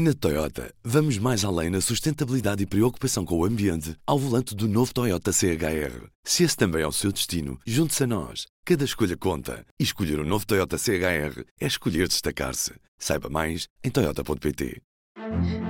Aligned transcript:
Na 0.00 0.14
Toyota, 0.14 0.72
vamos 0.84 1.18
mais 1.18 1.44
além 1.44 1.70
na 1.70 1.80
sustentabilidade 1.80 2.62
e 2.62 2.66
preocupação 2.66 3.24
com 3.24 3.36
o 3.36 3.44
ambiente 3.44 3.96
ao 4.06 4.16
volante 4.16 4.54
do 4.54 4.68
novo 4.68 4.94
Toyota 4.94 5.32
CHR. 5.32 6.06
Se 6.22 6.44
esse 6.44 6.56
também 6.56 6.82
é 6.82 6.86
o 6.86 6.92
seu 6.92 7.10
destino, 7.10 7.58
junte-se 7.66 8.04
a 8.04 8.06
nós. 8.06 8.46
Cada 8.64 8.84
escolha 8.84 9.16
conta. 9.16 9.66
E 9.76 9.82
escolher 9.82 10.20
o 10.20 10.22
um 10.22 10.24
novo 10.24 10.46
Toyota 10.46 10.78
CHR 10.78 11.42
é 11.60 11.66
escolher 11.66 12.06
destacar-se. 12.06 12.74
Saiba 12.96 13.28
mais 13.28 13.66
em 13.82 13.90
Toyota.pt. 13.90 14.80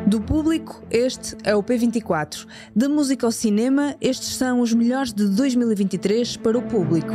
Do 0.07 0.21
público, 0.21 0.85
este 0.91 1.35
é 1.43 1.57
o 1.57 1.63
P24. 1.63 2.47
Da 2.77 2.87
música 2.87 3.25
ao 3.25 3.33
cinema, 3.33 3.97
estes 3.99 4.37
são 4.37 4.61
os 4.61 4.75
melhores 4.75 5.11
de 5.11 5.27
2023 5.27 6.37
para 6.37 6.59
o 6.59 6.63
público. 6.69 7.15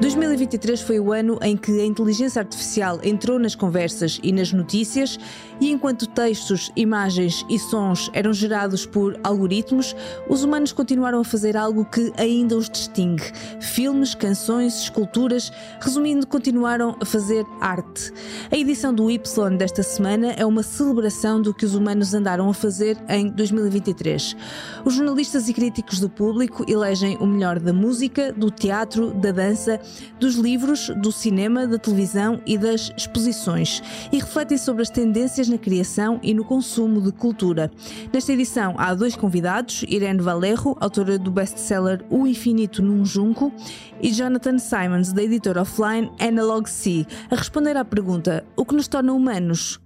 2023 0.00 0.80
foi 0.80 1.00
o 1.00 1.12
ano 1.12 1.40
em 1.42 1.56
que 1.56 1.80
a 1.80 1.84
inteligência 1.84 2.38
artificial 2.40 3.00
entrou 3.02 3.36
nas 3.36 3.56
conversas 3.56 4.20
e 4.22 4.30
nas 4.30 4.52
notícias, 4.52 5.18
e 5.60 5.72
enquanto 5.72 6.06
textos, 6.06 6.70
imagens 6.76 7.44
e 7.50 7.58
sons 7.58 8.08
eram 8.12 8.32
gerados 8.32 8.86
por 8.86 9.18
algoritmos, 9.24 9.96
os 10.28 10.44
humanos 10.44 10.70
continuaram 10.70 11.18
a 11.18 11.24
fazer 11.24 11.56
algo 11.56 11.84
que 11.84 12.12
ainda 12.16 12.56
os 12.56 12.70
distingue: 12.70 13.24
filmes, 13.60 14.14
canções, 14.14 14.82
esculturas, 14.82 15.50
resumindo, 15.80 16.28
continuaram 16.28 16.96
a 17.00 17.04
fazer 17.04 17.44
arte. 17.60 18.12
A 18.52 18.56
edição 18.56 18.94
do 18.94 19.10
Y 19.10 19.56
desta 19.56 19.82
semana 19.82 20.30
é 20.32 20.46
uma 20.46 20.62
celebração 20.62 21.42
do 21.42 21.52
que 21.52 21.64
os 21.64 21.74
humanos 21.74 22.14
andaram 22.14 22.48
a 22.48 22.54
fazer 22.54 22.96
em 23.08 23.30
2023. 23.30 24.36
Os 24.84 24.94
jornalistas 24.94 25.48
e 25.48 25.52
críticos 25.52 25.98
do 25.98 26.08
público 26.08 26.64
elegem 26.68 27.16
o 27.16 27.26
melhor 27.26 27.58
da 27.58 27.72
música, 27.72 28.32
do 28.32 28.48
teatro, 28.48 29.10
da 29.10 29.32
dança, 29.32 29.80
dos 30.18 30.34
livros, 30.34 30.90
do 30.96 31.12
cinema, 31.12 31.66
da 31.66 31.78
televisão 31.78 32.40
e 32.46 32.58
das 32.58 32.92
exposições 32.96 33.82
e 34.12 34.18
refletem 34.18 34.58
sobre 34.58 34.82
as 34.82 34.90
tendências 34.90 35.48
na 35.48 35.58
criação 35.58 36.18
e 36.22 36.34
no 36.34 36.44
consumo 36.44 37.00
de 37.00 37.12
cultura. 37.12 37.70
Nesta 38.12 38.32
edição 38.32 38.74
há 38.78 38.94
dois 38.94 39.16
convidados, 39.16 39.84
Irene 39.88 40.20
Valerro, 40.20 40.76
autora 40.80 41.18
do 41.18 41.30
best-seller 41.30 42.04
O 42.10 42.26
Infinito 42.26 42.82
num 42.82 43.04
Junco, 43.04 43.52
e 44.00 44.12
Jonathan 44.12 44.58
Simons, 44.58 45.12
da 45.12 45.22
editora 45.22 45.62
offline 45.62 46.10
Analog 46.20 46.68
C, 46.68 47.06
a 47.30 47.34
responder 47.34 47.76
à 47.76 47.84
pergunta: 47.84 48.44
O 48.56 48.64
que 48.64 48.74
nos 48.74 48.88
torna 48.88 49.12
humanos? 49.12 49.80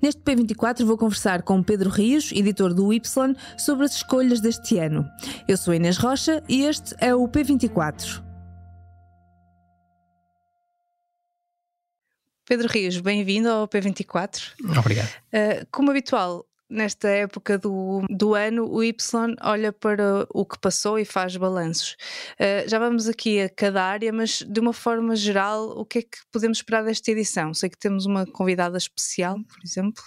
Neste 0.00 0.20
P24 0.22 0.84
vou 0.84 0.96
conversar 0.96 1.42
com 1.42 1.62
Pedro 1.62 1.90
Rios, 1.90 2.32
editor 2.32 2.72
do 2.72 2.92
Y, 2.92 3.36
sobre 3.56 3.84
as 3.84 3.96
escolhas 3.96 4.40
deste 4.40 4.78
ano. 4.78 5.06
Eu 5.46 5.56
sou 5.56 5.74
Inês 5.74 5.98
Rocha 5.98 6.42
e 6.48 6.62
este 6.62 6.94
é 6.98 7.14
o 7.14 7.28
P24. 7.28 8.27
Pedro 12.48 12.66
Rios, 12.66 12.98
bem-vindo 12.98 13.46
ao 13.50 13.68
P24. 13.68 14.52
Obrigado. 14.78 15.06
Uh, 15.06 15.66
como 15.70 15.90
habitual, 15.90 16.46
nesta 16.70 17.06
época 17.06 17.58
do, 17.58 18.02
do 18.08 18.34
ano, 18.34 18.66
o 18.66 18.82
Y 18.82 19.36
olha 19.42 19.70
para 19.70 20.26
o 20.32 20.46
que 20.46 20.58
passou 20.58 20.98
e 20.98 21.04
faz 21.04 21.36
balanços. 21.36 21.94
Uh, 22.40 22.66
já 22.66 22.78
vamos 22.78 23.06
aqui 23.06 23.42
a 23.42 23.50
cada 23.50 23.84
área, 23.84 24.10
mas 24.10 24.42
de 24.48 24.60
uma 24.60 24.72
forma 24.72 25.14
geral, 25.14 25.78
o 25.78 25.84
que 25.84 25.98
é 25.98 26.02
que 26.02 26.16
podemos 26.32 26.56
esperar 26.56 26.82
desta 26.82 27.10
edição? 27.10 27.52
Sei 27.52 27.68
que 27.68 27.78
temos 27.78 28.06
uma 28.06 28.24
convidada 28.24 28.78
especial, 28.78 29.36
por 29.44 29.62
exemplo. 29.62 30.02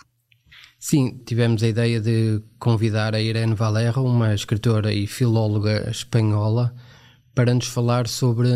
Sim, 0.80 1.22
tivemos 1.24 1.62
a 1.62 1.68
ideia 1.68 2.02
de 2.02 2.42
convidar 2.58 3.14
a 3.14 3.22
Irene 3.22 3.54
Valera, 3.54 4.02
uma 4.02 4.34
escritora 4.34 4.92
e 4.92 5.06
filóloga 5.06 5.92
espanhola, 5.92 6.74
para 7.36 7.54
nos 7.54 7.68
falar 7.68 8.08
sobre 8.08 8.50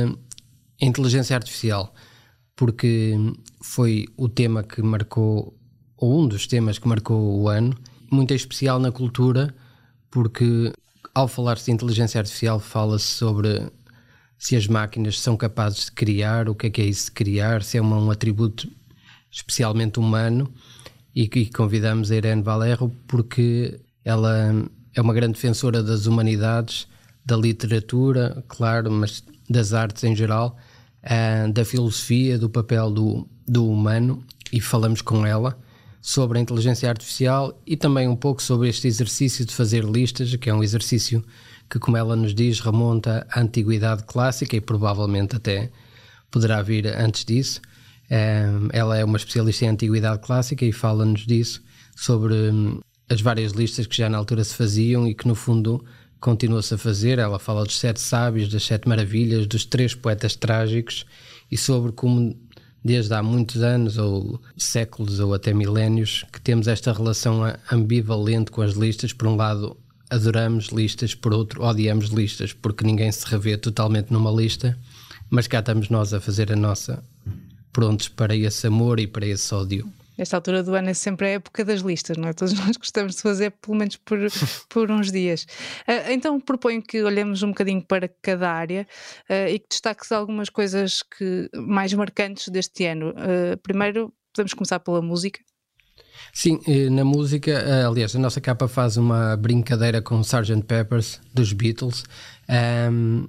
inteligência 0.81 1.35
artificial 1.35 1.93
porque 2.55 3.15
foi 3.61 4.07
o 4.17 4.29
tema 4.29 4.63
que 4.63 4.81
marcou, 4.81 5.57
ou 5.97 6.21
um 6.23 6.27
dos 6.27 6.47
temas 6.47 6.79
que 6.79 6.87
marcou 6.87 7.41
o 7.41 7.49
ano, 7.49 7.75
muito 8.11 8.33
especial 8.33 8.79
na 8.79 8.91
cultura, 8.91 9.53
porque 10.09 10.71
ao 11.13 11.27
falar-se 11.27 11.65
de 11.65 11.71
inteligência 11.71 12.19
artificial 12.19 12.59
fala-se 12.59 13.05
sobre 13.05 13.69
se 14.37 14.55
as 14.55 14.67
máquinas 14.67 15.19
são 15.19 15.35
capazes 15.35 15.85
de 15.85 15.91
criar, 15.91 16.49
o 16.49 16.55
que 16.55 16.67
é 16.67 16.69
que 16.69 16.81
é 16.81 16.85
isso 16.85 17.05
de 17.05 17.11
criar, 17.11 17.63
se 17.63 17.77
é 17.77 17.81
um 17.81 18.11
atributo 18.11 18.69
especialmente 19.31 19.99
humano, 19.99 20.51
e 21.13 21.27
que 21.27 21.45
convidamos 21.51 22.11
a 22.11 22.15
Irene 22.15 22.41
Valerro 22.41 22.93
porque 23.07 23.79
ela 24.03 24.53
é 24.93 25.01
uma 25.01 25.13
grande 25.13 25.33
defensora 25.33 25.81
das 25.81 26.05
humanidades, 26.05 26.87
da 27.25 27.35
literatura, 27.35 28.43
claro, 28.47 28.91
mas 28.91 29.23
das 29.49 29.73
artes 29.73 30.03
em 30.03 30.15
geral, 30.15 30.57
uh, 31.05 31.51
da 31.51 31.63
filosofia, 31.63 32.37
do 32.37 32.49
papel 32.49 32.91
do, 32.91 33.27
do 33.47 33.69
humano 33.69 34.23
e 34.51 34.59
falamos 34.59 35.01
com 35.01 35.25
ela 35.25 35.57
sobre 36.01 36.37
a 36.37 36.41
inteligência 36.41 36.87
artificial 36.87 37.59
e 37.65 37.75
também 37.75 38.07
um 38.07 38.15
pouco 38.15 38.41
sobre 38.41 38.69
este 38.69 38.87
exercício 38.87 39.43
de 39.43 39.53
fazer 39.53 39.83
listas, 39.83 40.35
que 40.35 40.49
é 40.49 40.53
um 40.53 40.63
exercício 40.63 41.23
que, 41.69 41.79
como 41.79 41.97
ela 41.97 42.15
nos 42.15 42.33
diz, 42.33 42.59
remonta 42.59 43.25
à 43.31 43.41
antiguidade 43.41 44.03
clássica 44.03 44.55
e 44.55 44.61
provavelmente 44.61 45.35
até 45.35 45.71
poderá 46.29 46.61
vir 46.61 46.85
antes 46.87 47.25
disso. 47.25 47.59
Um, 48.11 48.69
ela 48.71 48.95
é 48.95 49.03
uma 49.03 49.17
especialista 49.17 49.65
em 49.65 49.69
antiguidade 49.69 50.21
clássica 50.21 50.63
e 50.63 50.71
fala-nos 50.71 51.25
disso, 51.25 51.63
sobre 51.95 52.35
um, 52.35 52.79
as 53.09 53.19
várias 53.21 53.53
listas 53.53 53.87
que 53.87 53.97
já 53.97 54.07
na 54.07 54.17
altura 54.17 54.43
se 54.43 54.53
faziam 54.53 55.07
e 55.07 55.15
que, 55.15 55.27
no 55.27 55.33
fundo, 55.33 55.83
continua-se 56.19 56.73
a 56.73 56.77
fazer. 56.77 57.19
Ela 57.19 57.39
fala 57.39 57.63
dos 57.63 57.79
sete 57.79 57.99
sábios, 57.99 58.49
das 58.49 58.63
sete 58.63 58.87
maravilhas, 58.87 59.47
dos 59.47 59.65
três 59.65 59.93
poetas 59.93 60.35
trágicos 60.35 61.05
e 61.51 61.57
sobre 61.57 61.91
como 61.91 62.35
desde 62.83 63.13
há 63.15 63.23
muitos 63.23 63.63
anos 63.63 63.97
ou 63.97 64.39
séculos 64.55 65.19
ou 65.19 65.33
até 65.33 65.51
milénios 65.53 66.23
que 66.31 66.39
temos 66.39 66.67
esta 66.67 66.93
relação 66.93 67.41
ambivalente 67.71 68.51
com 68.51 68.61
as 68.61 68.73
listas. 68.73 69.11
Por 69.11 69.27
um 69.27 69.35
lado, 69.35 69.75
adoramos 70.09 70.67
listas, 70.67 71.15
por 71.15 71.33
outro, 71.33 71.63
odiamos 71.63 72.09
listas, 72.09 72.53
porque 72.53 72.85
ninguém 72.85 73.11
se 73.11 73.25
revê 73.25 73.57
totalmente 73.57 74.13
numa 74.13 74.31
lista, 74.31 74.77
mas 75.29 75.47
cá 75.47 75.59
estamos 75.59 75.89
nós 75.89 76.13
a 76.13 76.21
fazer 76.21 76.51
a 76.51 76.55
nossa, 76.55 77.03
prontos 77.73 78.07
para 78.07 78.35
esse 78.35 78.67
amor 78.67 78.99
e 78.99 79.07
para 79.07 79.25
esse 79.25 79.53
ódio. 79.53 79.91
Esta 80.17 80.37
altura 80.37 80.63
do 80.63 80.73
ano 80.73 80.89
é 80.89 80.93
sempre 80.93 81.27
a 81.27 81.29
época 81.31 81.65
das 81.65 81.81
listas, 81.81 82.17
não 82.17 82.29
é? 82.29 82.33
Todos 82.33 82.53
nós 82.59 82.77
gostamos 82.77 83.15
de 83.15 83.21
fazer 83.21 83.51
pelo 83.51 83.77
menos 83.77 83.97
por, 83.97 84.19
por 84.69 84.91
uns 84.91 85.11
dias. 85.11 85.45
Uh, 85.87 86.11
então 86.11 86.39
proponho 86.39 86.81
que 86.81 87.03
olhemos 87.03 87.43
um 87.43 87.49
bocadinho 87.49 87.81
para 87.81 88.09
cada 88.21 88.51
área 88.51 88.87
uh, 89.29 89.49
e 89.49 89.59
que 89.59 89.67
destaques 89.69 90.11
algumas 90.11 90.49
coisas 90.49 91.03
que, 91.03 91.49
mais 91.53 91.93
marcantes 91.93 92.47
deste 92.49 92.85
ano. 92.85 93.09
Uh, 93.09 93.57
primeiro, 93.61 94.13
podemos 94.33 94.53
começar 94.53 94.79
pela 94.79 95.01
música. 95.01 95.39
Sim, 96.33 96.59
na 96.91 97.05
música, 97.05 97.87
aliás, 97.87 98.13
a 98.13 98.19
nossa 98.19 98.41
capa 98.41 98.67
faz 98.67 98.97
uma 98.97 99.37
brincadeira 99.37 100.01
com 100.01 100.19
Sgt. 100.19 100.63
Peppers 100.63 101.21
dos 101.33 101.53
Beatles. 101.53 102.03
Um, 102.91 103.27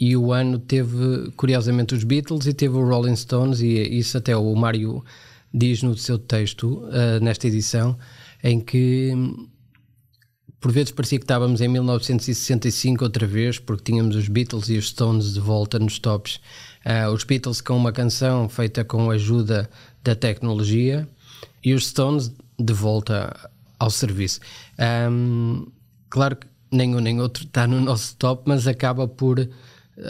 e 0.00 0.16
o 0.16 0.32
ano 0.32 0.58
teve, 0.58 1.30
curiosamente, 1.36 1.94
os 1.94 2.04
Beatles 2.04 2.46
e 2.46 2.54
teve 2.54 2.76
o 2.76 2.84
Rolling 2.84 3.16
Stones, 3.16 3.60
e 3.60 3.68
isso 3.98 4.18
até 4.18 4.36
o 4.36 4.54
Mário 4.54 5.04
diz 5.52 5.82
no 5.82 5.96
seu 5.96 6.18
texto, 6.18 6.84
uh, 6.84 7.22
nesta 7.22 7.46
edição, 7.46 7.98
em 8.42 8.60
que 8.60 9.12
por 10.60 10.72
vezes 10.72 10.90
parecia 10.90 11.18
que 11.18 11.24
estávamos 11.24 11.60
em 11.60 11.68
1965 11.68 13.04
outra 13.04 13.26
vez, 13.26 13.58
porque 13.58 13.92
tínhamos 13.92 14.16
os 14.16 14.28
Beatles 14.28 14.68
e 14.68 14.76
os 14.76 14.88
Stones 14.88 15.32
de 15.32 15.40
volta 15.40 15.78
nos 15.78 15.98
tops. 15.98 16.40
Uh, 16.84 17.12
os 17.12 17.24
Beatles 17.24 17.60
com 17.60 17.76
uma 17.76 17.92
canção 17.92 18.48
feita 18.48 18.84
com 18.84 19.10
a 19.10 19.14
ajuda 19.14 19.70
da 20.02 20.16
tecnologia 20.16 21.08
e 21.64 21.74
os 21.74 21.86
Stones 21.86 22.32
de 22.58 22.72
volta 22.72 23.50
ao 23.78 23.90
serviço. 23.90 24.40
Um, 25.10 25.66
claro 26.10 26.36
que 26.36 26.46
nenhum 26.72 27.00
nem 27.00 27.20
outro 27.20 27.44
está 27.44 27.66
no 27.66 27.80
nosso 27.80 28.16
top, 28.16 28.42
mas 28.46 28.66
acaba 28.66 29.06
por 29.06 29.48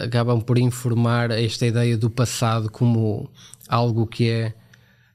acabam 0.03 0.39
por 0.39 0.57
informar 0.57 1.31
esta 1.31 1.65
ideia 1.65 1.97
do 1.97 2.09
passado 2.09 2.69
como 2.69 3.29
algo 3.67 4.05
que 4.05 4.29
é 4.29 4.53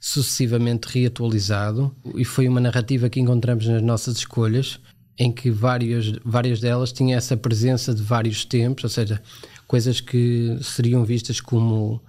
sucessivamente 0.05 0.87
reatualizado 0.87 1.91
e 2.15 2.27
foi 2.27 2.47
uma 2.47 2.61
narrativa 2.61 3.09
que 3.09 3.19
encontramos 3.19 3.67
nas 3.67 3.81
nossas 3.81 4.19
escolhas 4.19 4.79
em 5.19 5.33
que 5.33 5.51
várias, 5.51 6.13
várias 6.23 6.61
delas 6.61 6.93
tinham 6.93 7.17
essa 7.17 7.39
presença 7.39 7.95
de 7.95 8.03
vários 8.03 8.45
tempos, 8.45 8.85
ou 8.85 8.91
seja, 8.91 9.23
coisas 9.67 10.03
que 10.03 10.59
seriam 10.61 11.07
vistas 11.07 11.41
como 11.41 12.03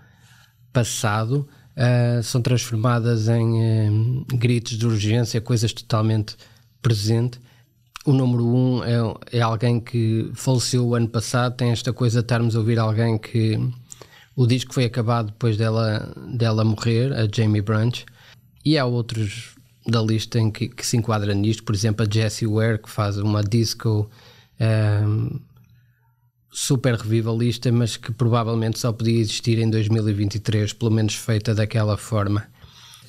passado 0.74 1.47
uh, 1.77 2.21
são 2.21 2.42
transformadas 2.42 3.30
em 3.30 3.45
uh, 3.88 4.25
gritos 4.33 4.77
de 4.77 4.86
urgência, 4.86 5.39
coisas 5.39 5.71
totalmente 5.71 6.36
presente. 6.81 7.39
O 8.06 8.12
número 8.12 8.45
um 8.45 8.83
é, 8.83 9.38
é 9.38 9.41
alguém 9.41 9.80
que 9.80 10.30
faleceu 10.33 10.86
o 10.86 10.95
ano 10.95 11.07
passado, 11.07 11.56
tem 11.56 11.71
esta 11.71 11.94
coisa 11.94 12.19
de 12.19 12.25
estarmos 12.25 12.57
a 12.57 12.59
ouvir 12.59 12.77
alguém 12.77 13.18
que 13.18 13.57
o 14.35 14.45
disco 14.45 14.73
foi 14.73 14.85
acabado 14.85 15.27
depois 15.27 15.57
dela, 15.57 16.13
dela 16.33 16.63
morrer, 16.63 17.13
a 17.13 17.27
Jamie 17.33 17.61
Branch, 17.61 18.05
e 18.63 18.77
há 18.77 18.85
outros 18.85 19.55
da 19.87 20.01
lista 20.01 20.39
em 20.39 20.49
que, 20.49 20.67
que 20.67 20.85
se 20.85 20.97
enquadra 20.97 21.33
nisto, 21.33 21.63
por 21.63 21.75
exemplo, 21.75 22.05
a 22.05 22.09
Jessie 22.11 22.47
Ware, 22.47 22.79
que 22.79 22.89
faz 22.89 23.17
uma 23.17 23.43
disco 23.43 24.09
um, 24.59 24.63
ehm, 24.65 25.39
super 26.51 26.95
revivalista, 26.95 27.71
mas 27.71 27.95
que 27.95 28.11
provavelmente 28.11 28.79
só 28.79 28.91
podia 28.91 29.19
existir 29.19 29.59
em 29.59 29.69
2023, 29.69 30.73
pelo 30.73 30.89
menos 30.89 31.13
feita 31.13 31.53
daquela 31.53 31.97
forma. 31.97 32.47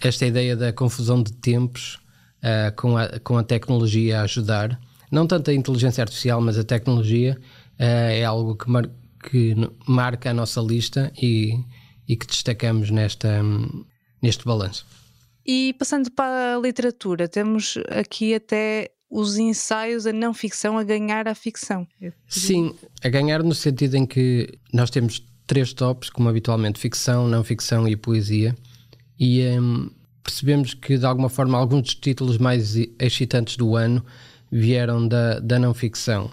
esta 0.02 0.26
ideia 0.26 0.55
da 0.55 0.72
confusão 0.72 1.22
de 1.22 1.32
tempos 1.32 1.99
uh, 2.43 2.75
com, 2.76 2.99
a, 2.99 3.19
com 3.20 3.38
a 3.38 3.43
tecnologia 3.43 4.20
a 4.20 4.22
ajudar. 4.25 4.79
Não 5.11 5.26
tanto 5.26 5.50
a 5.50 5.55
inteligência 5.55 6.02
artificial, 6.02 6.40
mas 6.40 6.58
a 6.58 6.64
tecnologia 6.64 7.38
uh, 7.40 7.82
é 7.82 8.25
algo 8.25 8.56
que, 8.56 8.69
mar, 8.69 8.90
que 9.28 9.55
marca 9.87 10.31
a 10.31 10.34
nossa 10.34 10.61
lista 10.61 11.12
e, 11.20 11.58
e 12.08 12.17
que 12.17 12.26
destacamos 12.26 12.90
nesta, 12.90 13.43
neste 14.23 14.44
balanço. 14.44 14.87
E 15.44 15.75
passando 15.78 16.11
para 16.11 16.56
a 16.56 16.61
literatura, 16.61 17.28
temos 17.28 17.78
aqui 17.88 18.34
até 18.34 18.90
os 19.11 19.37
ensaios, 19.37 20.06
a 20.06 20.12
não 20.12 20.34
ficção, 20.34 20.78
a 20.78 20.82
ganhar 20.82 21.28
a 21.28 21.34
ficção. 21.34 21.87
Sim, 22.28 22.75
a 23.02 23.08
ganhar 23.08 23.43
no 23.43 23.55
sentido 23.55 23.96
em 23.96 24.05
que 24.05 24.58
nós 24.73 24.90
temos 24.90 25.23
três 25.46 25.72
tops, 25.72 26.11
como 26.11 26.29
habitualmente, 26.29 26.81
ficção, 26.81 27.29
não 27.29 27.44
ficção 27.44 27.87
e 27.87 27.96
poesia, 27.96 28.56
e 29.19 29.46
um, 29.58 29.88
percebemos 30.22 30.75
que 30.75 30.99
de 30.99 31.06
alguma 31.06 31.29
forma 31.29 31.56
alguns 31.56 31.82
dos 31.82 31.94
títulos 31.94 32.38
mais 32.38 32.75
excitantes 32.99 33.56
do 33.56 33.76
ano 33.76 34.05
vieram 34.50 35.06
da, 35.06 35.38
da 35.38 35.58
não 35.58 35.72
ficção. 35.72 36.31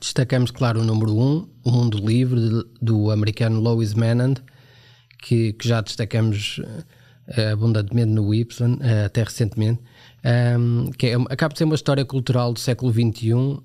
Destacamos, 0.00 0.50
claro, 0.50 0.80
o 0.80 0.84
número 0.84 1.16
1, 1.16 1.20
um, 1.20 1.48
O 1.64 1.70
Mundo 1.70 1.98
Livre, 1.98 2.64
do 2.80 3.10
americano 3.10 3.60
Lois 3.60 3.94
Manand, 3.94 4.36
que, 5.22 5.52
que 5.54 5.66
já 5.68 5.80
destacamos 5.80 6.58
uh, 6.58 7.52
abundantemente 7.52 8.10
no 8.10 8.32
Y, 8.34 8.74
uh, 8.74 9.06
até 9.06 9.22
recentemente, 9.24 9.80
um, 10.58 10.90
que 10.92 11.06
é, 11.06 11.14
acaba 11.30 11.52
de 11.52 11.58
ser 11.58 11.64
uma 11.64 11.74
história 11.74 12.04
cultural 12.04 12.52
do 12.52 12.60
século 12.60 12.92
XXI, 12.92 13.60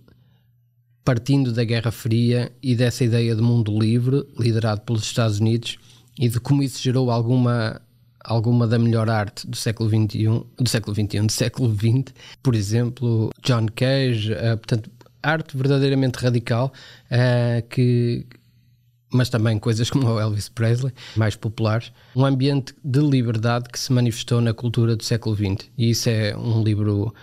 partindo 1.03 1.51
da 1.51 1.63
Guerra 1.63 1.91
Fria 1.91 2.51
e 2.63 2.75
dessa 2.75 3.03
ideia 3.03 3.35
de 3.35 3.41
mundo 3.41 3.77
livre, 3.77 4.25
liderado 4.39 4.81
pelos 4.81 5.03
Estados 5.03 5.39
Unidos, 5.39 5.77
e 6.17 6.29
de 6.29 6.39
como 6.39 6.63
isso 6.63 6.81
gerou 6.81 7.11
alguma 7.11 7.81
alguma 8.25 8.65
da 8.65 8.79
melhor 8.79 9.09
arte 9.09 9.45
do 9.45 9.57
século 9.57 9.89
XXI, 9.89 10.45
do 10.57 10.69
século 10.69 10.95
XXI, 10.95 11.19
do 11.25 11.31
século 11.31 11.75
XX, 11.75 12.13
por 12.41 12.55
exemplo, 12.55 13.29
John 13.43 13.65
Cage, 13.75 14.31
uh, 14.31 14.57
portanto, 14.57 14.89
arte 15.23 15.55
verdadeiramente 15.57 16.17
radical, 16.19 16.71
uh, 17.09 17.67
que 17.69 18.25
mas 19.13 19.29
também 19.29 19.59
coisas 19.59 19.89
como 19.89 20.07
o 20.07 20.19
Elvis 20.19 20.49
Presley, 20.49 20.91
mais 21.15 21.35
populares, 21.35 21.91
um 22.15 22.25
ambiente 22.25 22.73
de 22.83 22.99
liberdade 22.99 23.69
que 23.69 23.79
se 23.79 23.93
manifestou 23.93 24.41
na 24.41 24.53
cultura 24.53 24.95
do 24.95 25.03
século 25.03 25.35
XX. 25.35 25.69
E 25.77 25.91
isso 25.91 26.09
é 26.09 26.35
um 26.35 26.63
livro 26.63 27.13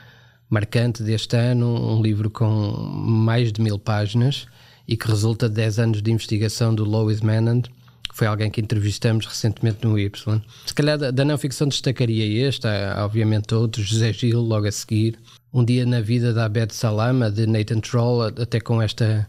marcante 0.48 1.02
deste 1.02 1.36
ano, 1.36 1.66
um 1.66 2.00
livro 2.00 2.30
com 2.30 2.48
mais 2.48 3.52
de 3.52 3.60
mil 3.60 3.78
páginas 3.78 4.46
e 4.86 4.96
que 4.96 5.06
resulta 5.06 5.48
de 5.48 5.56
10 5.56 5.78
anos 5.78 6.02
de 6.02 6.10
investigação 6.10 6.74
do 6.74 6.84
Lois 6.84 7.20
Manand, 7.20 7.62
que 7.62 7.70
foi 8.14 8.26
alguém 8.26 8.50
que 8.50 8.60
entrevistamos 8.60 9.26
recentemente 9.26 9.84
no 9.84 9.98
Y. 9.98 10.42
Se 10.66 10.74
calhar 10.74 10.98
da, 10.98 11.10
da 11.10 11.24
não 11.24 11.38
ficção 11.38 11.68
destacaria 11.68 12.46
este, 12.46 12.66
há 12.66 13.04
obviamente 13.04 13.54
outros, 13.54 13.86
José 13.86 14.12
Gil, 14.12 14.40
logo 14.40 14.66
a 14.66 14.72
seguir, 14.72 15.18
Um 15.52 15.64
Dia 15.64 15.84
na 15.84 16.00
Vida 16.00 16.32
da 16.32 16.44
Abed 16.44 16.74
Salama, 16.74 17.30
de 17.30 17.46
Nathan 17.46 17.80
Troll, 17.80 18.22
até 18.22 18.60
com 18.60 18.80
esta 18.80 19.28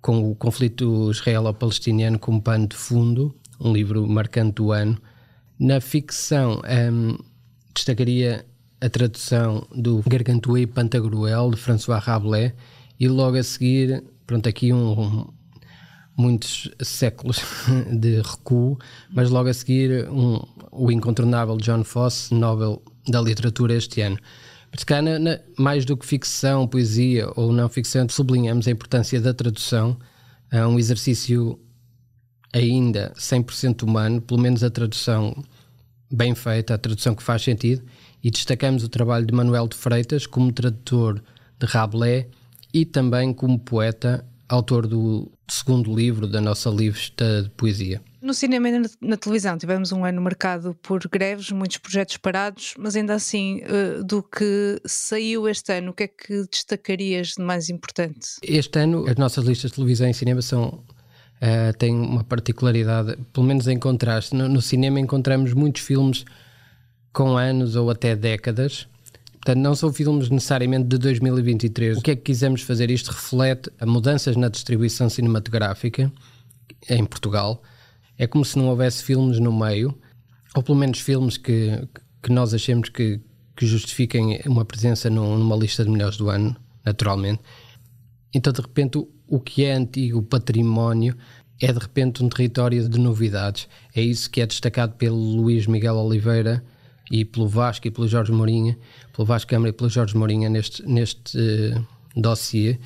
com 0.00 0.30
o 0.30 0.34
conflito 0.34 1.10
israelo-palestiniano 1.10 2.18
como 2.18 2.42
pano 2.42 2.66
de 2.66 2.76
fundo, 2.76 3.34
um 3.58 3.72
livro 3.72 4.06
marcante 4.06 4.56
do 4.56 4.70
ano. 4.70 4.98
Na 5.58 5.80
ficção, 5.80 6.60
um, 6.92 7.16
destacaria 7.74 8.44
a 8.82 8.88
tradução 8.90 9.66
do 9.74 10.02
Gargantua 10.06 10.60
e 10.60 10.66
Pantagruel, 10.66 11.50
de 11.50 11.56
François 11.56 12.02
Rabelais, 12.02 12.52
e 13.00 13.08
logo 13.08 13.38
a 13.38 13.42
seguir, 13.42 14.04
pronto, 14.26 14.46
aqui 14.46 14.74
um, 14.74 15.00
um 15.00 15.26
muitos 16.16 16.70
séculos 16.80 17.40
de 17.90 18.20
recuo, 18.22 18.78
mas 19.10 19.30
logo 19.30 19.48
a 19.48 19.54
seguir 19.54 20.08
um, 20.08 20.40
o 20.70 20.90
incontornável 20.90 21.56
John 21.56 21.84
Fosse, 21.84 22.32
Nobel 22.34 22.82
da 23.08 23.20
Literatura 23.20 23.74
este 23.74 24.00
ano. 24.00 24.18
Se 24.76 24.84
calhar, 24.84 25.20
na, 25.20 25.38
mais 25.58 25.84
do 25.84 25.96
que 25.96 26.04
ficção, 26.04 26.66
poesia 26.66 27.30
ou 27.36 27.52
não 27.52 27.68
ficção, 27.68 28.08
sublinhamos 28.08 28.66
a 28.66 28.70
importância 28.70 29.20
da 29.20 29.32
tradução, 29.32 29.96
é 30.50 30.66
um 30.66 30.78
exercício 30.78 31.58
ainda 32.52 33.12
100% 33.16 33.82
humano, 33.82 34.20
pelo 34.20 34.40
menos 34.40 34.62
a 34.62 34.70
tradução 34.70 35.44
bem 36.10 36.34
feita, 36.34 36.74
a 36.74 36.78
tradução 36.78 37.14
que 37.14 37.22
faz 37.22 37.42
sentido, 37.42 37.82
e 38.22 38.30
destacamos 38.30 38.84
o 38.84 38.88
trabalho 38.88 39.26
de 39.26 39.34
Manuel 39.34 39.68
de 39.68 39.76
Freitas 39.76 40.26
como 40.26 40.52
tradutor 40.52 41.22
de 41.58 41.66
Rabelais 41.66 42.26
e 42.72 42.84
também 42.84 43.32
como 43.32 43.58
poeta, 43.58 44.24
autor 44.48 44.86
do 44.86 45.30
segundo 45.48 45.94
livro 45.94 46.26
da 46.26 46.40
nossa 46.40 46.70
lista 46.70 47.42
de 47.42 47.50
poesia. 47.50 48.00
No 48.20 48.32
cinema 48.32 48.68
e 48.68 48.82
na, 49.02 49.16
televisão 49.16 49.58
tivemos 49.58 49.92
um 49.92 50.04
ano 50.04 50.20
marcado 50.22 50.74
por 50.82 51.00
greves, 51.08 51.50
muitos 51.50 51.76
projetos 51.76 52.16
parados, 52.16 52.74
mas 52.78 52.96
ainda 52.96 53.14
assim, 53.14 53.60
uh, 53.64 54.02
do 54.02 54.22
que 54.22 54.80
saiu 54.86 55.46
este 55.46 55.72
ano, 55.72 55.90
o 55.90 55.94
que 55.94 56.04
é 56.04 56.08
que 56.08 56.46
destacarias 56.50 57.34
de 57.36 57.42
mais 57.42 57.68
importante? 57.68 58.36
Este 58.42 58.78
ano, 58.78 59.06
as 59.06 59.16
nossas 59.16 59.44
listas 59.44 59.70
de 59.70 59.76
televisão 59.76 60.08
e 60.08 60.14
cinema 60.14 60.42
são 60.42 60.82
Uh, 61.42 61.76
têm 61.76 61.94
uma 61.94 62.24
particularidade, 62.24 63.18
pelo 63.30 63.44
menos 63.44 63.68
em 63.68 63.78
contraste. 63.78 64.34
No, 64.34 64.48
no, 64.48 64.62
cinema 64.62 64.98
encontramos 64.98 65.52
muitos 65.52 65.82
filmes 65.82 66.24
com 67.12 67.36
anos 67.36 67.76
ou 67.76 67.90
até 67.90 68.16
décadas. 68.16 68.88
Portanto, 69.44 69.62
não 69.62 69.74
são 69.74 69.92
filmes 69.92 70.30
necessariamente 70.30 70.88
de 70.88 70.96
2023. 70.96 71.98
O 71.98 72.02
que 72.02 72.12
é 72.12 72.16
que 72.16 72.22
quisemos 72.22 72.62
fazer? 72.62 72.90
Isto 72.90 73.10
reflete 73.10 73.70
a 73.78 73.84
mudanças 73.84 74.36
na 74.36 74.48
distribuição 74.48 75.10
cinematográfica 75.10 76.10
em 76.88 77.04
Portugal 77.04 77.62
é 78.18 78.26
como 78.26 78.44
se 78.44 78.56
não 78.56 78.68
houvesse 78.68 79.02
filmes 79.02 79.38
no 79.40 79.52
meio, 79.52 79.94
ou 80.54 80.62
pelo 80.62 80.78
menos 80.78 81.00
filmes 81.00 81.36
que, 81.36 81.86
que 82.22 82.30
nós 82.30 82.54
achemos 82.54 82.88
que, 82.88 83.20
que 83.56 83.66
justifiquem 83.66 84.40
uma 84.46 84.64
presença 84.64 85.10
numa 85.10 85.56
lista 85.56 85.84
de 85.84 85.90
melhores 85.90 86.16
do 86.16 86.30
ano, 86.30 86.56
naturalmente. 86.84 87.42
Então, 88.32 88.52
de 88.52 88.60
repente, 88.60 88.98
o, 88.98 89.08
o 89.26 89.40
que 89.40 89.64
é 89.64 89.72
antigo 89.72 90.22
património 90.22 91.16
é 91.60 91.72
de 91.72 91.78
repente 91.78 92.22
um 92.22 92.28
território 92.28 92.88
de 92.88 92.98
novidades. 92.98 93.68
É 93.94 94.00
isso 94.00 94.30
que 94.30 94.40
é 94.40 94.46
destacado 94.46 94.94
pelo 94.94 95.16
Luís 95.16 95.66
Miguel 95.66 95.96
Oliveira 95.96 96.64
e 97.10 97.24
pelo 97.24 97.48
Vasco 97.48 97.86
e 97.86 97.90
pelo 97.90 98.08
Jorge 98.08 98.32
Mourinho, 98.32 98.76
pelo 99.12 99.26
Vasco 99.26 99.50
Câmara 99.50 99.70
e 99.70 99.72
pelo 99.72 99.90
Jorge 99.90 100.16
Mourinho 100.16 100.48
neste, 100.50 100.82
neste 100.86 101.38
uh, 101.38 101.86
dossiê. 102.16 102.78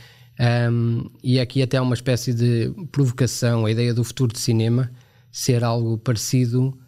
Um, 0.71 1.11
e 1.23 1.41
aqui 1.41 1.63
até 1.63 1.77
há 1.77 1.83
uma 1.83 1.95
espécie 1.95 2.33
de 2.33 2.73
provocação, 2.93 3.67
a 3.67 3.71
ideia 3.71 3.93
do 3.93 4.05
futuro 4.05 4.33
de 4.33 4.39
cinema, 4.39 4.91
ser 5.33 5.65
algo 5.65 5.99
parecido 5.99 6.79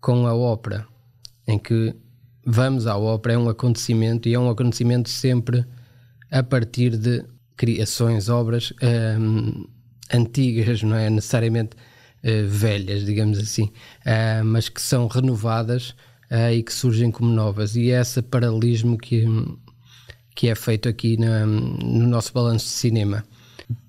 com 0.00 0.26
a 0.26 0.34
ópera, 0.34 0.86
em 1.46 1.58
que 1.58 1.94
vamos 2.44 2.86
à 2.86 2.96
ópera, 2.96 3.34
é 3.34 3.38
um 3.38 3.48
acontecimento 3.48 4.28
e 4.28 4.34
é 4.34 4.38
um 4.38 4.50
acontecimento 4.50 5.08
sempre 5.08 5.64
a 6.30 6.42
partir 6.42 6.96
de 6.96 7.24
criações, 7.56 8.28
obras 8.28 8.72
um, 9.18 9.66
antigas, 10.12 10.82
não 10.82 10.96
é 10.96 11.08
necessariamente 11.08 11.76
uh, 11.76 12.46
velhas, 12.46 13.04
digamos 13.04 13.38
assim, 13.38 13.64
uh, 13.64 14.44
mas 14.44 14.68
que 14.68 14.82
são 14.82 15.06
renovadas 15.06 15.94
uh, 16.30 16.52
e 16.52 16.62
que 16.62 16.72
surgem 16.72 17.10
como 17.10 17.30
novas. 17.30 17.76
E 17.76 17.90
é 17.90 18.00
esse 18.00 18.22
paralelismo 18.22 18.98
que, 18.98 19.24
que 20.34 20.48
é 20.48 20.54
feito 20.54 20.88
aqui 20.88 21.16
na, 21.16 21.46
no 21.46 22.06
nosso 22.06 22.32
balanço 22.32 22.66
de 22.66 22.72
cinema. 22.72 23.24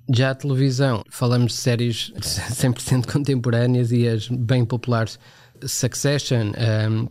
Já 0.09 0.31
a 0.31 0.35
televisão, 0.35 1.03
falamos 1.09 1.53
de 1.53 1.57
séries 1.57 2.11
100% 2.19 3.11
contemporâneas 3.11 3.91
e 3.91 4.07
as 4.07 4.27
bem 4.27 4.63
populares 4.63 5.19
Succession 5.65 6.51
um, 6.89 7.07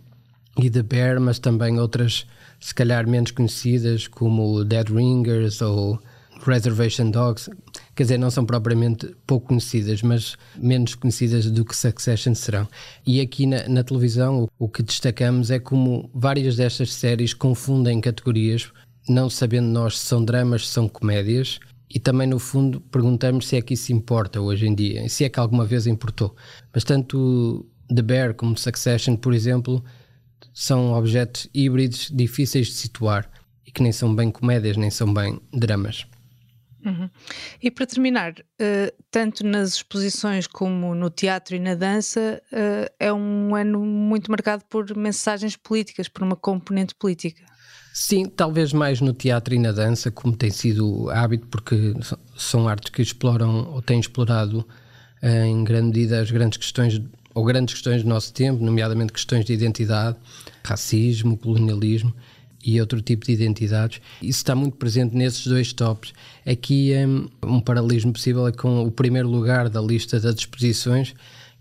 e 0.63 0.71
The 0.71 0.83
Bear, 0.83 1.21
mas 1.21 1.39
também 1.39 1.81
outras, 1.81 2.27
se 2.61 2.75
calhar 2.75 3.09
menos 3.09 3.33
conhecidas, 3.33 4.07
como 4.07 4.65
Dead 4.65 4.89
Ringers 4.89 5.61
ou 5.61 5.99
Reservation 6.47 7.11
Dogs. 7.11 7.51
Quer 7.95 8.03
dizer, 8.05 8.19
não 8.19 8.31
são 8.31 8.45
propriamente 8.45 9.15
pouco 9.27 9.49
conhecidas, 9.49 10.03
mas 10.03 10.37
menos 10.57 10.95
conhecidas 10.95 11.51
do 11.51 11.65
que 11.65 11.77
Succession 11.77 12.35
serão. 12.35 12.69
E 13.07 13.21
aqui 13.21 13.47
na, 13.47 13.69
na 13.69 13.85
televisão, 13.85 14.45
o, 14.45 14.49
o 14.59 14.69
que 14.69 14.83
destacamos 14.83 15.51
é 15.51 15.59
como 15.59 16.11
várias 16.13 16.57
destas 16.57 16.93
séries 16.93 17.33
confundem 17.33 18.01
categorias, 18.01 18.73
não 19.09 19.31
sabendo 19.31 19.69
nós 19.69 19.99
se 19.99 20.07
são 20.07 20.25
dramas, 20.25 20.67
se 20.67 20.73
são 20.73 20.89
comédias 20.89 21.61
e 21.95 22.01
também, 22.01 22.27
no 22.27 22.41
fundo, 22.41 22.81
perguntamos 22.81 23.47
se 23.47 23.57
é 23.57 23.63
que 23.63 23.75
isso 23.75 23.93
importa 23.93 24.41
hoje 24.41 24.67
em 24.67 24.75
dia, 24.75 25.09
se 25.09 25.25
é 25.25 25.29
que 25.29 25.39
alguma 25.39 25.65
vez 25.65 25.87
importou. 25.87 26.35
Mas 26.73 26.83
tanto 26.83 27.65
The 27.95 28.03
Bear 28.03 28.35
como 28.35 28.59
Succession, 28.59 29.15
por 29.15 29.33
exemplo, 29.33 29.85
são 30.53 30.93
objetos 30.93 31.49
híbridos 31.55 32.11
difíceis 32.13 32.67
de 32.67 32.73
situar 32.73 33.31
e 33.65 33.71
que 33.71 33.81
nem 33.81 33.93
são 33.93 34.13
bem 34.13 34.31
comédias, 34.33 34.77
nem 34.77 34.91
são 34.91 35.15
bem 35.15 35.41
dramas. 35.53 36.05
Uhum. 36.85 37.09
E 37.63 37.71
para 37.71 37.87
terminar, 37.87 38.33
uh, 38.33 39.03
tanto 39.11 39.45
nas 39.47 39.77
exposições 39.77 40.47
como 40.47 40.95
no 40.95 41.09
teatro 41.09 41.57
e 41.57 41.59
na 41.59 41.75
dança, 41.75 42.43
uh, 42.53 42.93
é 43.01 43.13
um 43.13 43.55
ano 43.55 43.81
muito 43.81 44.31
marcado 44.31 44.65
por 44.69 44.95
mensagens 44.95 45.57
políticas, 45.57 46.09
por 46.09 46.23
uma 46.23 46.37
componente 46.37 46.95
política. 46.95 47.43
Sim, 47.95 48.27
talvez 48.27 48.73
mais 48.73 49.01
no 49.01 49.15
teatro 49.15 49.55
e 49.55 49.59
na 49.59 49.73
dança, 49.73 50.11
como 50.11 50.37
tem 50.37 50.51
sido 50.51 51.09
hábito, 51.11 51.47
porque 51.47 51.95
são 52.37 52.69
artes 52.69 52.91
que 52.91 53.01
exploram 53.01 53.73
ou 53.73 53.81
têm 53.81 54.01
explorado 54.01 54.67
eh, 55.23 55.47
em 55.47 55.63
grande 55.63 55.87
medida 55.87 56.21
as 56.21 56.29
grandes 56.29 56.59
questões 56.59 57.01
ou 57.33 57.45
grandes 57.45 57.75
questões 57.75 58.03
do 58.03 58.09
nosso 58.09 58.33
tempo, 58.33 58.65
nomeadamente 58.65 59.13
questões 59.13 59.45
de 59.45 59.53
identidade, 59.53 60.17
racismo, 60.65 61.37
colonialismo 61.37 62.13
e 62.65 62.81
outro 62.81 63.01
tipo 63.03 63.27
de 63.27 63.33
identidades. 63.33 64.01
Isso 64.23 64.39
está 64.39 64.55
muito 64.55 64.77
presente 64.77 65.15
nesses 65.15 65.47
dois 65.47 65.73
tops. 65.73 66.13
Aqui 66.47 66.93
um, 66.95 67.29
um 67.57 67.61
paralelismo 67.61 68.13
possível 68.13 68.47
é 68.47 68.53
com 68.53 68.85
o 68.85 68.91
primeiro 68.91 69.29
lugar 69.29 69.69
da 69.69 69.81
lista 69.81 70.19
das 70.19 70.37
exposições, 70.37 71.15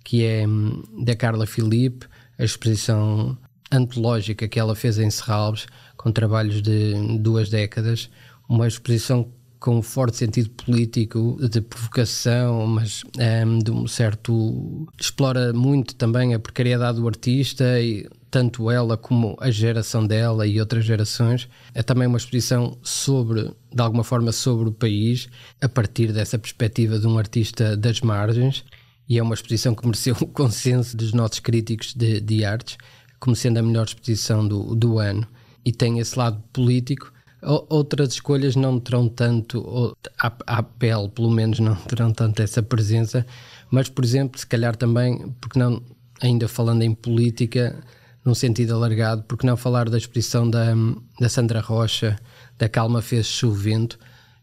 que 0.04 0.24
é 0.24 0.48
um, 0.48 0.82
da 1.04 1.16
Carla 1.16 1.46
Filipe, 1.46 2.08
a 2.38 2.44
exposição 2.44 3.38
antológica 3.72 4.48
que 4.48 4.60
ela 4.60 4.76
fez 4.76 4.98
em 4.98 5.10
Serralves, 5.10 5.66
com 5.98 6.12
trabalhos 6.12 6.62
de 6.62 6.94
duas 7.20 7.50
décadas, 7.50 8.10
uma 8.48 8.68
exposição 8.68 9.32
com 9.60 9.78
um 9.78 9.82
forte 9.82 10.18
sentido 10.18 10.50
político, 10.50 11.38
de 11.50 11.62
provocação, 11.62 12.68
mas 12.68 13.04
um, 13.46 13.60
de 13.60 13.72
um 13.72 13.88
certo. 13.88 14.86
explora 15.00 15.54
muito 15.54 15.96
também 15.96 16.34
a 16.34 16.40
precariedade 16.40 17.00
do 17.00 17.08
artista 17.08 17.80
e 17.80 18.06
tanto 18.34 18.72
ela 18.72 18.98
como 18.98 19.38
a 19.40 19.52
geração 19.52 20.08
dela 20.08 20.48
e 20.48 20.60
outras 20.60 20.84
gerações. 20.84 21.48
É 21.72 21.84
também 21.84 22.08
uma 22.08 22.18
exposição 22.18 22.76
sobre, 22.82 23.44
de 23.72 23.80
alguma 23.80 24.04
forma, 24.04 24.32
sobre 24.32 24.70
o 24.70 24.72
país, 24.72 25.30
a 25.62 25.70
partir 25.70 26.12
dessa 26.12 26.40
perspectiva 26.40 26.98
de 26.98 27.06
um 27.06 27.20
artista 27.20 27.78
das 27.78 28.02
margens. 28.02 28.66
E 29.08 29.20
é 29.20 29.22
uma 29.22 29.36
exposição 29.36 29.76
que 29.76 29.86
mereceu 29.86 30.16
o 30.20 30.26
consenso 30.26 30.98
dos 30.98 31.14
nossos 31.14 31.38
críticos 31.38 31.94
de, 31.94 32.20
de 32.20 32.44
artes, 32.44 32.76
como 33.20 33.36
sendo 33.36 33.60
a 33.60 33.62
melhor 33.62 33.86
exposição 33.86 34.48
do, 34.48 34.74
do 34.74 34.98
ano. 34.98 35.28
E 35.64 35.72
tem 35.72 36.00
esse 36.00 36.18
lado 36.18 36.42
político 36.52 37.14
Outras 37.46 38.14
escolhas 38.14 38.56
não 38.56 38.80
terão 38.80 39.10
tanto, 39.10 39.98
à, 40.18 40.32
à 40.48 40.64
pele 40.64 41.10
pelo 41.10 41.30
menos, 41.30 41.60
não 41.60 41.76
terão 41.86 42.14
tanto 42.14 42.42
essa 42.42 42.64
presença, 42.64 43.26
mas, 43.70 43.90
por 43.90 44.04
exemplo, 44.04 44.40
se 44.40 44.48
calhar 44.48 44.78
também, 44.78 45.30
porque 45.42 45.60
não, 45.60 45.84
ainda 46.22 46.48
falando 46.48 46.84
em 46.84 46.96
política, 46.96 47.84
num 48.24 48.34
sentido 48.34 48.74
alargado, 48.74 49.24
porque 49.24 49.46
não 49.46 49.58
falar 49.58 49.90
da 49.90 49.98
exposição 49.98 50.50
da, 50.50 50.74
da 51.20 51.30
Sandra 51.30 51.60
Rocha, 51.60 52.18
da 52.58 52.70
Calma 52.70 53.02
Fez 53.02 53.26
Chovento, 53.26 54.00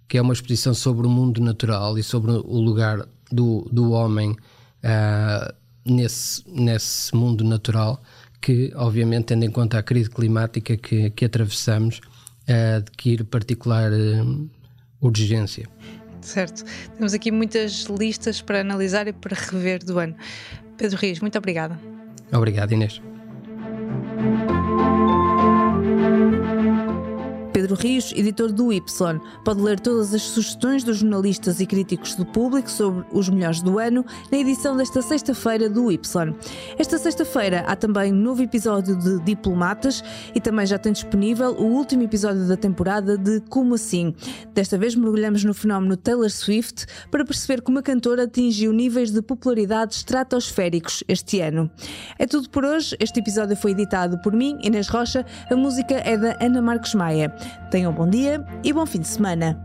que 0.08 0.18
é 0.18 0.22
uma 0.22 0.32
exposição 0.32 0.74
sobre 0.74 1.06
o 1.06 1.10
mundo 1.10 1.40
natural 1.40 1.98
e 1.98 2.02
sobre 2.02 2.32
o 2.32 2.60
lugar 2.60 3.06
do, 3.30 3.66
do 3.70 3.92
homem 3.92 4.30
uh, 4.32 5.54
nesse, 5.84 6.42
nesse 6.46 7.14
mundo 7.14 7.44
natural, 7.44 8.02
que, 8.40 8.72
obviamente, 8.74 9.26
tendo 9.26 9.44
em 9.44 9.50
conta 9.50 9.78
a 9.78 9.82
crise 9.82 10.10
climática 10.10 10.76
que, 10.76 11.10
que 11.10 11.24
atravessamos, 11.24 12.00
adquirir 12.76 13.24
particular 13.24 13.92
uh, 13.92 14.50
urgência. 15.00 15.68
Certo. 16.20 16.64
Temos 16.96 17.14
aqui 17.14 17.30
muitas 17.30 17.84
listas 17.84 18.42
para 18.42 18.60
analisar 18.60 19.08
e 19.08 19.12
para 19.12 19.36
rever 19.36 19.84
do 19.84 19.98
ano. 19.98 20.14
Pedro 20.76 20.98
Rios, 20.98 21.20
muito 21.20 21.38
obrigada. 21.38 21.78
Obrigado, 22.32 22.72
Inês. 22.72 23.00
Pedro 27.70 27.76
Rios, 27.76 28.12
editor 28.16 28.50
do 28.50 28.72
Y. 28.72 29.20
Pode 29.44 29.60
ler 29.60 29.78
todas 29.78 30.12
as 30.12 30.22
sugestões 30.22 30.82
dos 30.82 30.98
jornalistas 30.98 31.60
e 31.60 31.66
críticos 31.66 32.16
do 32.16 32.26
público 32.26 32.68
sobre 32.68 33.04
os 33.12 33.28
melhores 33.28 33.62
do 33.62 33.78
ano 33.78 34.04
na 34.30 34.38
edição 34.38 34.76
desta 34.76 35.00
sexta-feira 35.00 35.68
do 35.68 35.92
Y. 35.92 36.34
Esta 36.76 36.98
sexta-feira 36.98 37.60
há 37.68 37.76
também 37.76 38.12
um 38.12 38.16
novo 38.16 38.42
episódio 38.42 38.96
de 38.96 39.20
Diplomatas 39.20 40.02
e 40.34 40.40
também 40.40 40.66
já 40.66 40.78
tem 40.78 40.92
disponível 40.92 41.52
o 41.52 41.64
último 41.64 42.02
episódio 42.02 42.48
da 42.48 42.56
temporada 42.56 43.16
de 43.16 43.40
Como 43.48 43.74
Assim. 43.74 44.16
Desta 44.52 44.76
vez 44.76 44.96
mergulhamos 44.96 45.44
no 45.44 45.54
fenómeno 45.54 45.96
Taylor 45.96 46.30
Swift 46.30 46.86
para 47.08 47.24
perceber 47.24 47.62
como 47.62 47.78
a 47.78 47.82
cantora 47.82 48.24
atingiu 48.24 48.72
níveis 48.72 49.12
de 49.12 49.22
popularidade 49.22 49.94
estratosféricos 49.94 51.04
este 51.06 51.40
ano. 51.40 51.70
É 52.18 52.26
tudo 52.26 52.50
por 52.50 52.64
hoje. 52.64 52.96
Este 52.98 53.20
episódio 53.20 53.56
foi 53.56 53.70
editado 53.70 54.20
por 54.22 54.32
mim, 54.32 54.58
Inês 54.60 54.88
Rocha. 54.88 55.24
A 55.48 55.54
música 55.54 55.94
é 55.94 56.16
da 56.16 56.36
Ana 56.40 56.60
Marcos 56.60 56.94
Maia. 56.94 57.32
Tenham 57.70 57.92
um 57.92 57.94
bom 57.94 58.08
dia 58.08 58.44
e 58.64 58.72
bom 58.72 58.84
fim 58.84 59.00
de 59.00 59.08
semana. 59.08 59.56